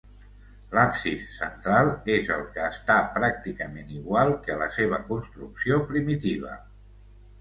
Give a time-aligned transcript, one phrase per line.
[0.75, 6.57] L'absis central és el que està pràcticament igual que a la seva construcció primitiva.